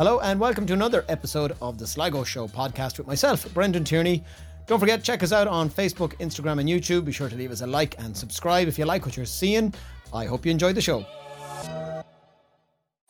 [0.00, 4.24] Hello, and welcome to another episode of the Sligo Show podcast with myself, Brendan Tierney.
[4.66, 7.04] Don't forget, check us out on Facebook, Instagram, and YouTube.
[7.04, 9.74] Be sure to leave us a like and subscribe if you like what you're seeing.
[10.14, 11.04] I hope you enjoyed the show.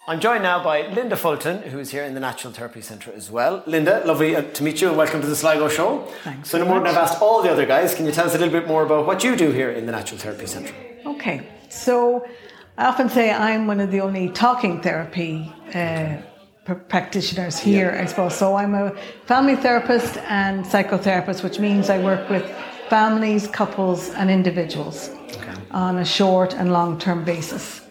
[0.08, 3.30] I'm joined now by Linda Fulton, who is here in the Natural Therapy Centre as
[3.30, 3.62] well.
[3.66, 6.08] Linda, lovely uh, to meet you and welcome to the Sligo Show.
[6.24, 6.96] Thanks So, no very more than.
[6.96, 9.06] I've asked all the other guys, can you tell us a little bit more about
[9.06, 10.74] what you do here in the Natural Therapy Centre?
[11.06, 12.26] Okay, so
[12.76, 16.29] I often say I'm one of the only talking therapy uh, pr-
[16.64, 18.36] practitioners here, I suppose.
[18.36, 18.92] So I'm a
[19.26, 22.44] family therapist and psychotherapist, which means I work with
[22.88, 25.10] families, couples, and individuals
[25.70, 27.82] on a short and long term basis.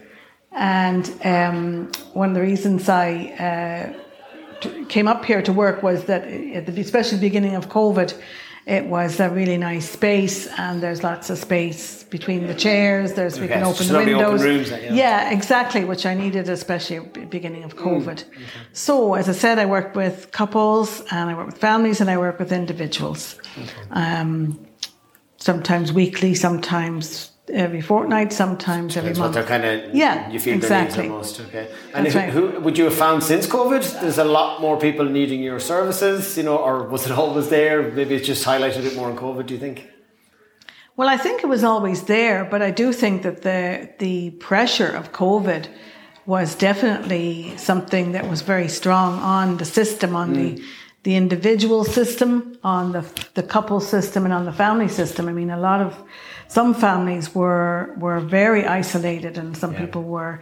[0.52, 6.05] And um, one of the reasons I uh, t- came up here to work was
[6.05, 8.20] that, at the, especially the beginning of COVID,
[8.66, 13.13] it was a really nice space, and there's lots of space between the chairs.
[13.13, 14.44] There's we Okay, can open lovely open windows.
[14.44, 14.94] rooms, like, yeah.
[14.94, 18.23] yeah, exactly, which I needed, especially at the beginning of COVID.
[18.73, 22.18] So, as I said, I work with couples, and I work with families, and I
[22.18, 23.40] work with individuals.
[23.91, 24.60] Um,
[25.37, 30.55] sometimes weekly, sometimes every fortnight, sometimes every That's what they're kind of, Yeah, you feel
[30.55, 31.08] exactly.
[31.08, 31.68] are most, okay.
[31.94, 32.30] And who, right.
[32.30, 34.02] who would you have found since COVID?
[34.02, 37.92] There's a lot more people needing your services, you know, or was it always there?
[37.92, 39.90] Maybe it's just highlighted it more in COVID, do you think?
[40.96, 44.90] Well, I think it was always there, but I do think that the the pressure
[44.90, 45.70] of COVID
[46.26, 50.64] was definitely something that was very strong on the system, on the mm.
[51.10, 52.29] The individual system,
[52.63, 55.24] on the the couple system, and on the family system.
[55.32, 55.91] I mean, a lot of
[56.57, 60.35] some families were were very isolated, and some people were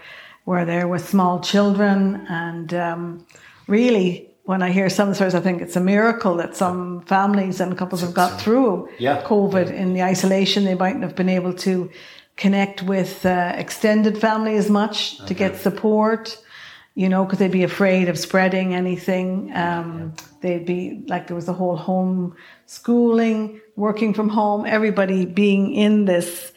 [0.46, 3.26] were there with small children, and um,
[3.68, 4.24] really.
[4.54, 8.02] When I hear some stories, I think it's a miracle that some families and couples
[8.06, 9.22] have got through Yeah.
[9.34, 10.64] COVID in the isolation.
[10.64, 11.72] They mightn't have been able to
[12.44, 14.96] connect with uh, extended family as much
[15.28, 16.24] to get support,
[16.98, 19.52] you know, because they'd be afraid of spreading anything.
[19.54, 25.74] Um, They'd be like there was a whole home schooling, working from home, everybody being
[25.74, 26.54] in this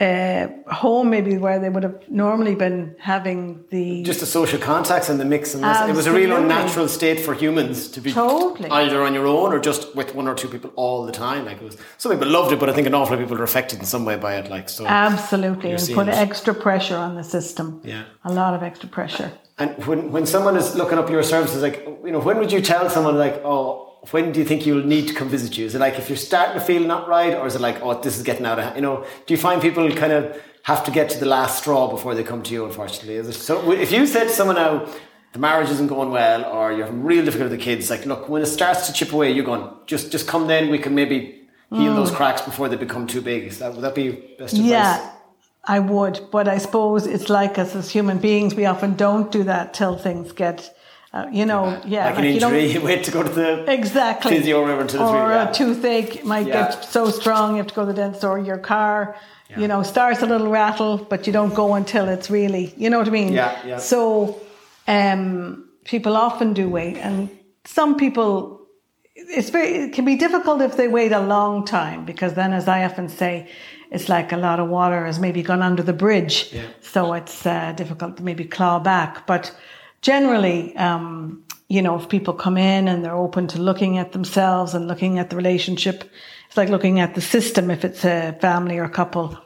[0.00, 5.08] uh, home, maybe where they would have normally been having the Just the social contacts
[5.10, 5.80] and the mix and this.
[5.88, 8.70] It was a real unnatural state for humans to be Totally.
[8.70, 11.44] either on your own or just with one or two people all the time.
[11.44, 13.36] Like it was, some people loved it, but I think an awful lot of people
[13.38, 14.50] were affected in some way by it.
[14.50, 16.14] Like so, absolutely and put it.
[16.14, 17.80] extra pressure on the system.
[17.84, 18.04] Yeah.
[18.24, 19.30] a lot of extra pressure.
[19.60, 22.62] And when, when someone is looking up your services, like, you know, when would you
[22.62, 25.66] tell someone, like, oh, when do you think you'll need to come visit you?
[25.66, 28.00] Is it like if you're starting to feel not right, or is it like, oh,
[28.00, 28.76] this is getting out of hand?
[28.76, 31.88] You know, do you find people kind of have to get to the last straw
[31.88, 33.16] before they come to you, unfortunately?
[33.16, 34.88] Is it, so if you said to someone now,
[35.34, 38.30] the marriage isn't going well, or you're having real difficulty with the kids, like, look,
[38.30, 41.48] when it starts to chip away, you're going, just, just come then, we can maybe
[41.70, 41.96] heal hmm.
[41.96, 43.44] those cracks before they become too big.
[43.44, 44.70] Is that, would that be best advice?
[44.70, 45.12] Yeah,
[45.64, 49.44] I would, but I suppose it's like us as human beings, we often don't do
[49.44, 50.74] that till things get,
[51.12, 53.70] uh, you know, yeah, Like an you don't- injury, you wait to go to the
[53.70, 54.36] Exactly.
[54.38, 55.50] physio or until it's or really bad.
[55.50, 56.70] a toothache might Yeah.
[56.70, 59.16] get so strong you have to go to the dentist or your car,
[59.56, 62.98] you know, starts a little rattle, but you don't go until it's really, you know
[62.98, 63.32] what I mean?
[63.32, 63.78] Yeah, yeah.
[63.78, 64.40] So
[64.88, 67.28] um, people often do wait, and
[67.64, 68.59] some people,
[69.14, 72.68] it's very, it can be difficult if they wait a long time because then, as
[72.68, 73.48] I often say,
[73.90, 76.62] it's like a lot of water has maybe gone under the bridge, Yeah.
[76.80, 79.26] so it's uh, difficult to maybe claw back.
[79.26, 79.54] But
[80.00, 84.74] generally, um, you know, if people come in and they're open to looking at themselves
[84.74, 86.04] and looking at the relationship,
[86.46, 89.36] it's like looking at the system if it's a family or a couple,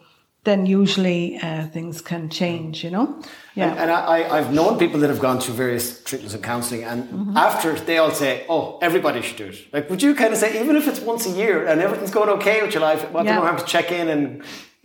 [0.45, 3.07] then usually uh, things can change, you know?
[3.55, 3.71] Yeah.
[3.71, 7.05] And, and I, I've known people that have gone through various treatments and counselling, and
[7.05, 7.37] Mm-hmm.
[7.37, 10.51] after they all say, "Oh, everybody should do it." Like, would you kind of say,
[10.63, 13.33] even if it's once a year and everything's going okay with your life, well, Yeah.
[13.33, 14.43] they don't have to check in and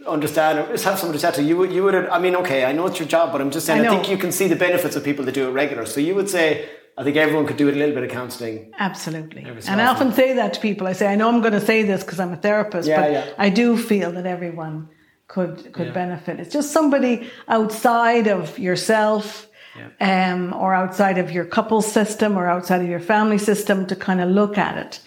[0.08, 1.58] understand, or just have somebody chat to you?
[1.58, 1.96] Would you would?
[1.96, 4.10] I mean, okay, I know it's your job, but I'm just saying, I I, think
[4.10, 5.86] you can see the benefits of people that do it regular.
[5.86, 6.48] So you would say,
[6.98, 8.72] I think everyone could do a little bit of counselling.
[8.78, 9.44] Absolutely.
[9.62, 10.08] So And I often.
[10.08, 10.86] often say that to people.
[10.88, 13.12] I say, I know I'm going to say this because I'm a therapist, Yeah, but
[13.12, 13.26] yeah.
[13.46, 14.90] I do feel that everyone
[15.34, 15.94] could could Yeah.
[16.04, 16.40] benefit.
[16.42, 17.14] It's just somebody
[17.48, 19.48] outside of yourself
[20.02, 24.20] um, or outside of your couple system or outside of your family system to kind
[24.20, 25.00] of look at it,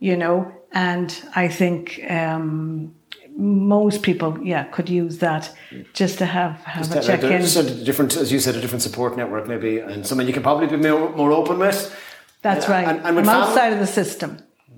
[0.00, 0.36] you know.
[0.72, 1.80] And I think
[2.10, 2.92] um,
[3.36, 5.50] most people, yeah, could use that
[5.94, 7.40] just to have, have a check in.
[7.40, 10.42] Just a different, as you said, a different support network, maybe, and someone you can
[10.42, 11.78] probably be more, more open with.
[12.42, 12.86] That's right.
[12.86, 14.30] and- and I'm fam- outside of the system.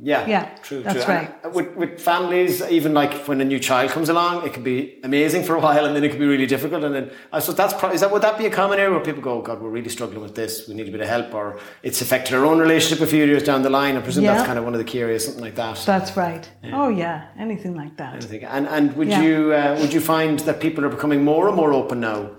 [0.02, 0.82] Yeah, Yeah, true.
[0.82, 1.14] that's true.
[1.14, 1.30] right.
[1.44, 4.98] And with, with families, even like when a new child comes along, it can be
[5.04, 6.84] amazing for a while, and then it can be really difficult.
[6.84, 9.00] And then I suppose that's pro- is that would that be a common area where
[9.04, 10.66] people go, "Oh, God, we're really struggling with this.
[10.68, 13.42] We need a bit of help, or it's affected our own relationship a few years
[13.42, 13.96] down the line.
[13.96, 14.34] I presume Yeah.
[14.34, 15.82] that's kind of one of the key areas, something like that.
[15.86, 16.48] That's right.
[16.72, 18.14] Oh yeah, anything like that.
[18.14, 18.44] I think.
[18.56, 19.22] And and would Yeah.
[19.22, 22.30] you uh, would you find that people are becoming more and more open now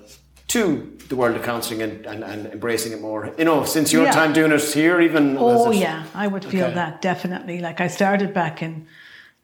[0.49, 0.61] to
[1.11, 3.21] the world of counselling and, and, and embracing it more?
[3.37, 4.19] You know, since your Yeah.
[4.19, 5.23] time doing it here, even.
[5.37, 6.75] Oh yeah, I would feel Okay.
[6.81, 7.57] that definitely.
[7.67, 8.73] Like I started back in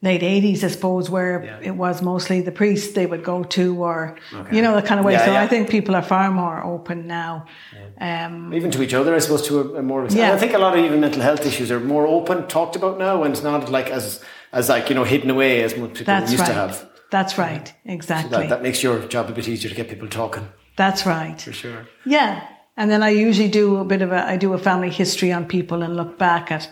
[0.01, 1.69] late eighties, I suppose, where Yeah.
[1.69, 3.97] it was mostly the priests they would go to, or
[4.55, 5.13] you know, the kind of way.
[5.13, 5.43] Yeah, so yeah.
[5.45, 7.45] I think people are far more open now.
[7.99, 10.01] Um, Even to each other, I suppose, to a, a more.
[10.09, 10.35] Yeah.
[10.35, 13.23] I think a lot of even mental health issues are more open, talked about now,
[13.23, 14.05] and it's not like as
[14.59, 16.53] as like you know hidden away as most people that's used right.
[16.53, 16.73] to have.
[17.09, 17.73] That's right.
[17.85, 18.29] Exactly.
[18.37, 20.45] That, that makes your job a bit easier to get people talking.
[20.77, 21.41] That's right.
[21.41, 21.87] For sure.
[22.05, 22.47] Yeah.
[22.77, 25.45] And then I usually do a bit of a, I do a family history on
[25.45, 26.69] people and look back at,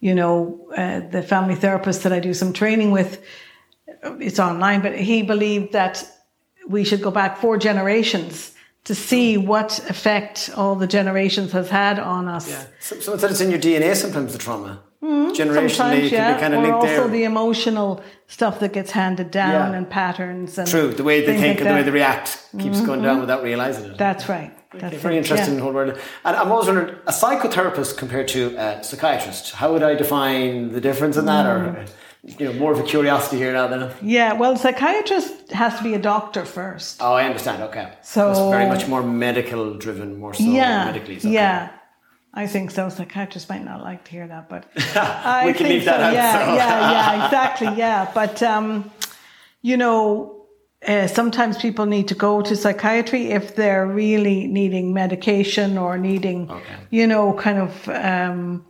[0.00, 3.22] you know, uh, the family therapist that I do some training with.
[4.20, 6.08] It's online, but he believed that
[6.68, 11.98] we should go back four generations to see what effect all the generations has had
[11.98, 12.48] on us.
[12.48, 12.64] Yeah.
[12.80, 14.82] So, someone said it's in your DNA sometimes, the trauma.
[15.02, 16.06] Generationally, Mm-hmm.
[16.06, 17.08] It can yeah, be kind of or linked also there.
[17.08, 19.78] the emotional stuff that gets handed down Yeah.
[19.78, 21.76] and patterns and True, the way they think like and the way.
[21.80, 21.86] Mm-hmm.
[21.86, 23.98] they react keeps going down without realizing it.
[23.98, 24.52] That's right.
[24.72, 25.60] That's Okay, very it, interesting yeah.
[25.60, 25.96] whole world.
[26.24, 30.80] And I'm always wondering, a psychotherapist compared to a psychiatrist, how would I define the
[30.80, 31.46] difference in that?
[31.46, 31.74] Mm.
[31.76, 31.84] Or,
[32.24, 33.90] you know, more of a curiosity here now than.
[34.02, 37.00] Yeah, well, psychiatrist has to be a doctor first.
[37.00, 37.62] Oh, I understand.
[37.62, 37.88] Okay.
[38.02, 41.16] So- it's very much more medical driven, more so yeah, medically.
[41.18, 41.30] okay.
[41.30, 41.70] yeah.
[42.34, 42.88] I think so.
[42.88, 44.66] Psychiatrists might not like to hear that, but
[44.96, 46.04] I We can think leave that so.
[46.04, 46.54] out, Yeah, so.
[46.54, 47.68] yeah, yeah, exactly.
[47.76, 48.90] Yeah, but um,
[49.62, 50.46] you know,
[50.86, 56.50] uh, sometimes people need to go to psychiatry if they're really needing medication or needing,
[56.50, 56.62] Okay.
[56.90, 57.88] you know, kind of.
[57.88, 58.64] Um,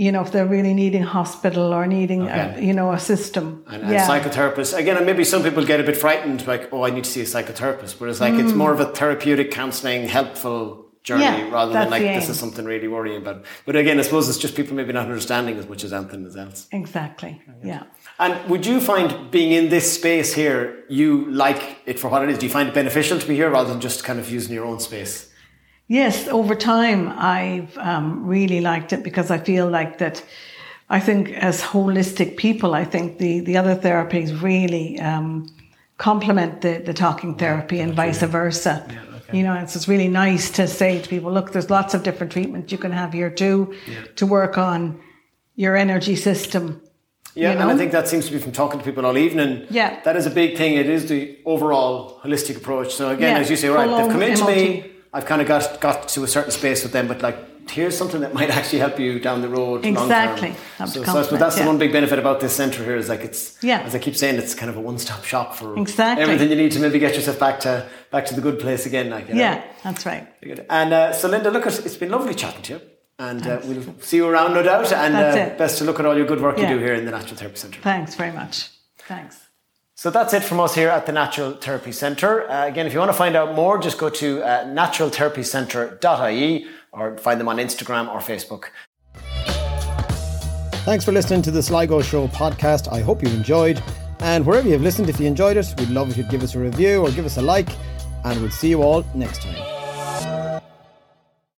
[0.00, 3.64] you know, if they're really needing hospital or needing, a, you know, a system.
[3.66, 4.06] And, and yeah.
[4.06, 7.10] psychotherapists, again, and maybe some people get a bit frightened, like, oh, I need to
[7.10, 7.98] see a psychotherapist.
[7.98, 11.24] Whereas, like, it's more of a therapeutic, counseling, helpful journey.
[11.24, 13.44] Yeah, rather than like, this is something really worrying about.
[13.66, 16.68] But again, I suppose it's just people maybe not understanding as much as anything else.
[16.70, 17.32] Exactly.
[17.64, 17.84] Yeah.
[18.18, 21.08] And would you find being in this space here, you
[21.44, 22.38] like it for what it is?
[22.38, 24.66] Do you find it beneficial to be here rather than just kind of using your
[24.66, 25.14] own space?
[25.88, 30.22] Yes, over time, I've um, really liked it because I feel like that.
[30.90, 35.46] I think as holistic people, I think the, the other therapies really um,
[35.98, 38.86] complement the, the talking therapy and vice versa.
[39.32, 42.32] You know, it's just really nice to say to people, look, there's lots of different
[42.32, 43.74] treatments you can have here too
[44.16, 45.00] to work on
[45.54, 46.80] your energy system.
[47.34, 49.66] Yeah, you and I think that seems to be from talking to people all evening.
[49.70, 50.00] Yeah.
[50.04, 50.74] That is a big thing.
[50.74, 52.94] It is the overall holistic approach.
[52.94, 55.48] So again, Yeah, as you say, right, full they've come into me, I've kind of
[55.48, 57.36] got got to a certain space with them, but like
[57.70, 59.84] here's something that might actually help you down the road.
[59.86, 60.52] Exactly.
[60.52, 63.08] So, so I suppose complement, that's the one big benefit about this centre here is
[63.08, 63.80] like it's Yeah.
[63.80, 66.22] as I keep saying, it's kind of a one stop shop for Exactly.
[66.22, 69.10] everything you need to maybe get yourself back to back to the good place again.
[69.10, 69.40] Like you know?
[69.40, 70.26] Yeah, that's right.
[70.40, 70.66] Good.
[70.70, 72.80] And uh, so, Linda, look, it's been lovely chatting to you.
[73.20, 74.92] And uh, we'll see you around, no doubt.
[74.92, 76.70] And uh, best to look at all your good work Yeah.
[76.70, 77.80] you do here in the Natural Therapy Centre.
[77.80, 78.70] Thanks very much.
[79.08, 79.40] Thanks.
[79.96, 82.48] So that's it from us here at the Natural Therapy Centre.
[82.48, 87.16] Uh, again, if you want to find out more, just go to uh, naturaltherapycentre.ie or
[87.18, 88.66] find them on Instagram or Facebook.
[90.84, 92.90] Thanks for listening to the Sligo Show podcast.
[92.90, 93.82] I hope you enjoyed.
[94.20, 96.58] And wherever you've listened, if you enjoyed it, we'd love if you'd give us a
[96.58, 97.68] review or give us a like.
[98.24, 99.77] And we'll see you all next time.